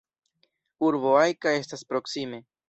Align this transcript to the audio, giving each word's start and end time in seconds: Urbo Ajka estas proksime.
Urbo 0.87 1.11
Ajka 1.19 1.53
estas 1.59 1.85
proksime. 1.93 2.43